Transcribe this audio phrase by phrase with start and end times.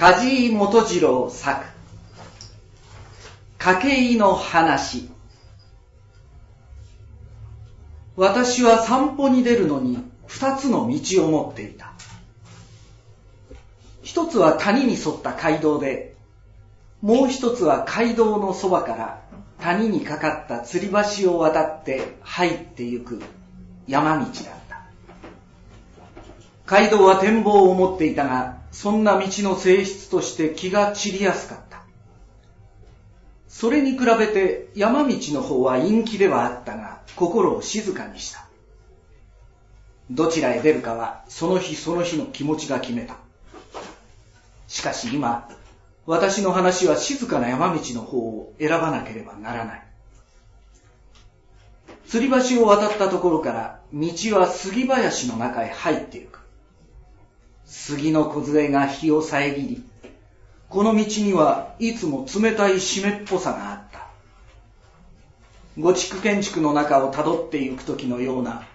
[0.00, 1.62] 梶井元次郎作。
[3.58, 5.10] 筧の話。
[8.16, 11.92] 私は散歩に出るのに二つの道を持っていた。
[14.00, 16.16] 一つは谷に沿った街道で
[17.02, 19.22] もう一つは街道のそばから
[19.60, 23.20] 谷にかかった吊り橋を渡って入ってゆく
[23.86, 24.59] 山道だ。
[26.70, 31.82] 街道は展望を持っていたがそんな道の性質として気が散りやすかった。
[33.48, 38.46] それに比べて山道の方は陰気ではあったが、心を静かにした。
[40.12, 43.16] どちらへ出るかはその日その日の気持ちが決めた。
[44.68, 45.48] しかし今、
[46.06, 49.82] 私の話は静かな山道の方を選ばなければならない。
[52.06, 56.39] 吊り橋を渡ったところから道は杉林の中へ入っていく。
[57.70, 59.84] 杉の梢が日を遮り、
[60.68, 64.08] この道にはいつも冷たい湿っぽさがあった。
[65.78, 68.66] 五築建築の中を辿って行く時のような、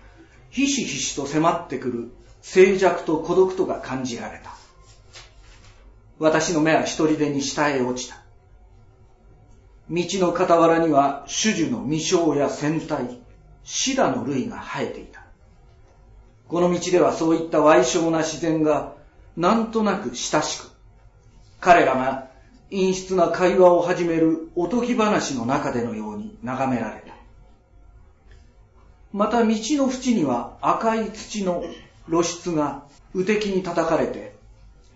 [0.50, 4.52] ひしひしと迫ってくる静寂と孤独とが感じられた。
[6.18, 8.16] 私の目は一人でに下へ落ちた。
[9.90, 13.20] 道の傍らには種樹の未生や船体、
[13.66, 15.25] シダの類が生えていた。
[16.48, 18.94] この道ではそういった歪小な自然が
[19.36, 20.70] なんとなく親しく、
[21.60, 22.28] 彼らが
[22.70, 27.16] 陰湿な会話を始めるおとぎ話の中でのように眺められた。
[29.12, 31.64] また道の縁には赤い土の
[32.10, 34.36] 露出が右敵に叩かれて、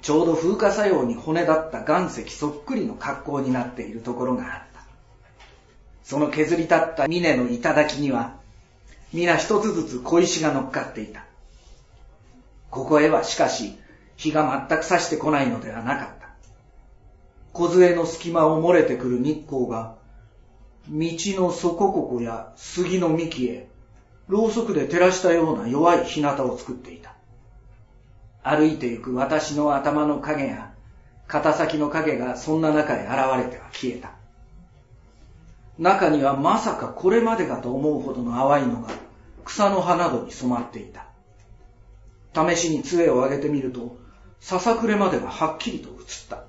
[0.01, 4.81] ちょうど風化作用に骨だった岩石そっくりの格好になっているところがあった。
[6.03, 8.35] その削り立った峰の頂には、
[9.13, 11.28] 皆一つずつ小石が乗っかっていた。
[12.69, 13.77] ここへはしかし、
[14.15, 16.29] 日が全く差してこないのではなかった。
[17.53, 19.95] 小杖の隙間を漏れてくる日光が、
[20.87, 23.69] 道の底ここや杉の幹へ、
[24.27, 27.15] ろうそくで照らしたような弱い日向を作っていた。
[28.43, 30.71] 歩いてゆく私の頭の影や、
[31.27, 34.11] 肩先の影がそんな中へ現れては消えた。
[35.77, 38.89] 中にはまさかこれまでかと思うほどの淡いのが
[39.45, 41.08] 草の葉などに染まっていた。
[42.47, 43.97] 試しに杖を上げてみると、
[44.39, 45.95] ささくれまでははっきりと映っ
[46.29, 46.43] た。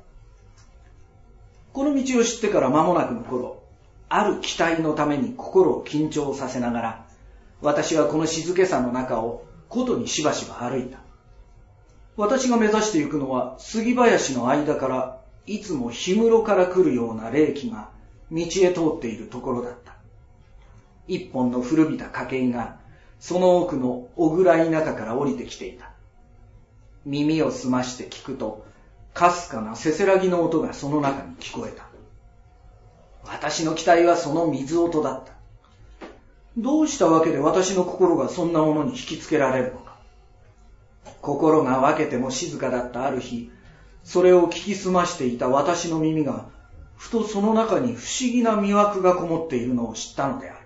[1.72, 3.62] この道を知ってから間もなくの頃、
[4.08, 7.06] ある期待のために心を緊張させながら、
[7.60, 10.98] 私はこの静けさの中を琴にしばしば歩いた。
[12.16, 17.90] 私が目指していくのは杉林の間からいつも氷室から来るような霊気が
[18.32, 19.94] 道へ通っているところだった。
[21.06, 22.79] 一本の古びた家計が
[23.20, 25.91] その奥の小暗い中から降りてきていた。
[27.04, 28.64] 耳を澄まして聞くと、
[29.12, 31.84] かすかなせせらぎの音がその中に聞こえた。
[33.25, 35.34] 私の期待はその水音だった。
[36.56, 39.97] どうしたわけで私の心がそんなものに引きつけられるのか。
[41.20, 43.50] 心が分けても静かだったある日、
[44.02, 46.48] それを聞き澄ましていた私の耳が、
[46.97, 50.59] ふとその中に不思議な魅惑がこもっているのを知ったのである。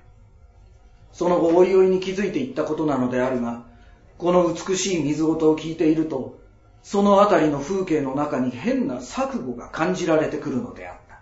[1.15, 3.63] その後おいおいに気づいていったことなのであるが、
[4.19, 6.41] この美しい水音を聞いていると、
[6.83, 11.21] そのあたりの風景の中に変な錯誤が感じられてくるのであった。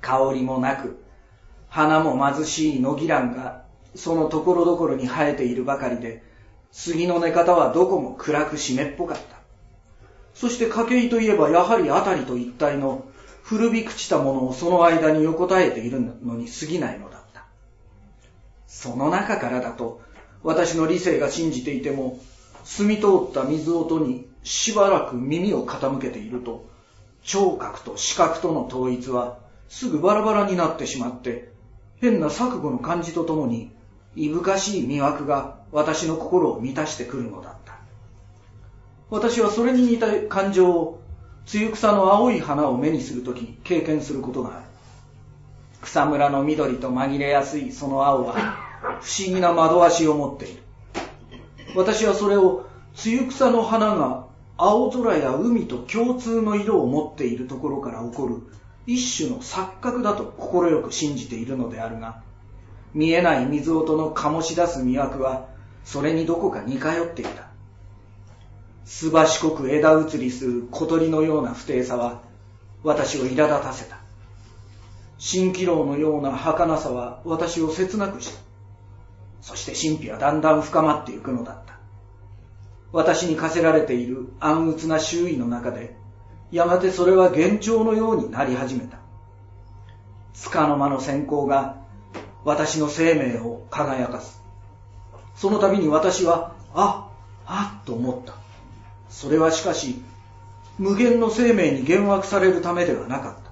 [0.00, 1.04] 香りもなく、
[1.68, 3.62] 花も貧しい野木蘭が
[3.94, 6.24] そのところどころに生えているばかりで、
[6.72, 9.36] 杉の寝方はどこも暗く湿っぽかった。
[10.34, 13.04] そして筧といえばやはり辺りと一帯の
[13.44, 17.23] 古び朽ちたものをその間に横たえているのに過ぎないのだ。
[18.74, 20.00] その中からだと、
[20.42, 22.18] 私の理性が信じていても、
[22.64, 26.66] 澄み通った水音にしばらく耳を傾けていると、
[27.22, 31.52] 聴覚と視覚との統一はすぐバラバラになってしまって、
[32.00, 33.70] 変な錯誤の感じとともに、
[34.16, 37.78] いぶかしい魅惑が私の心を満たしてくるのだった。
[39.08, 41.00] 私はそれに似た感情を、
[41.46, 44.73] 露草の青い花を目にするとき経験することがある。
[45.84, 48.34] 草むらの緑と紛れやすいその青は、
[49.00, 50.62] 不思議な窓足を持っている。
[51.76, 54.26] 私はそれを、露草の花が
[54.56, 58.36] 青空や海と共通の色を持っているところから起こる
[58.86, 62.22] 一種の錯覚だと快く信じているのであるが、
[62.94, 65.48] 見えない水音の醸し出す魅惑は、
[65.84, 67.48] それにどこか似通っていた。
[68.86, 72.22] すばしこく枝移りする小鳥のような不定さは、
[72.82, 74.03] 私を苛立たせた。
[75.24, 78.38] 蜃気楼のような儚さは私を切なくした。
[79.40, 81.78] そして神秘はだんだん深まっていくのだった。
[82.92, 85.96] 私に課せられている暗鬱な周囲の中で、
[86.52, 88.98] やがてそれは幻聴のようになり始めた。
[90.34, 91.78] 束の間の閃光が
[92.44, 94.42] 私の生命を輝かす。
[95.36, 97.08] その度に私は、あ、
[97.46, 98.34] あ、と思った。
[99.08, 100.02] それはしかし、
[100.78, 103.43] 無限の生命に幻惑されるためではなかった。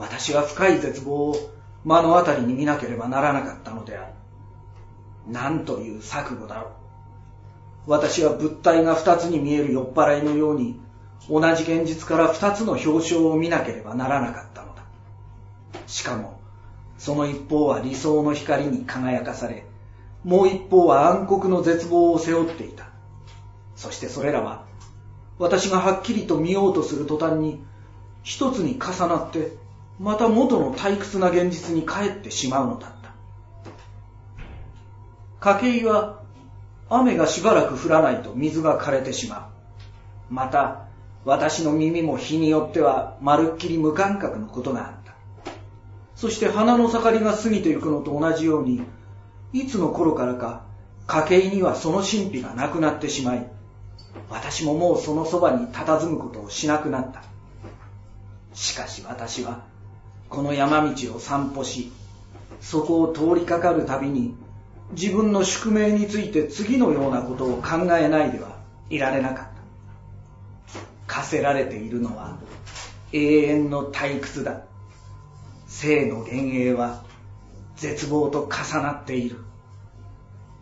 [0.00, 1.36] 私は深い絶望を
[1.84, 4.12] 目の当たりに見なければならなかったのである。
[5.30, 6.70] なんという錯誤だろう。
[7.86, 10.80] 私は物体が二つに見える酔っ払いのように、
[11.28, 14.82] 同じ現実から二つの表彰を見なければならなかったのだ。
[15.86, 16.40] しかも、
[16.96, 19.66] その一方は理想の光に輝かされ、
[20.24, 22.88] もう一方は暗黒の絶望を背負っていた。
[23.76, 24.64] そしてそれらは、
[25.38, 27.62] 私がはっきりと見ようとする途端に、
[28.22, 29.52] 一つに重なって、
[30.00, 32.90] また元の退屈な現実に帰ってしまうのだっ
[35.38, 35.58] た。
[35.58, 36.22] 筧は、
[36.88, 39.50] 雨がしばらく降らないと水が枯れてしま
[40.30, 40.34] う。
[40.34, 40.86] また、
[41.26, 45.12] 私の耳も日によってはまるっきり無感覚のことがあった。
[46.16, 48.80] そして花の盛りが過ぎていくのと同じように、
[49.52, 50.62] いつの頃からか、
[51.06, 53.46] 筧にはその神秘がなくなってしまい、
[54.30, 57.22] 私ももうそのそばに佇むことをしなくなった。
[58.54, 59.68] しかし私は、
[60.30, 61.92] この山道を散歩し、
[62.60, 64.34] そこを通りかかるたびに、
[64.92, 68.56] 自分の宿命について次のようなことを考えないでは
[68.88, 69.50] いられなかった。
[71.06, 72.38] 課せられているのは
[73.12, 74.62] 永遠の退屈だ。
[75.66, 77.02] 生の幻影は
[77.76, 79.44] 絶望と重なっている。